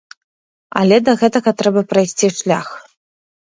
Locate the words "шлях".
2.41-2.67